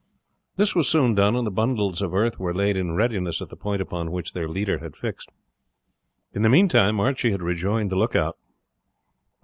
[0.55, 3.55] This was soon done, and the bundles of earth were laid in readiness at the
[3.55, 5.29] point upon which their leader had fixed.
[6.33, 8.39] In the meantime Archie had rejoined the lookout.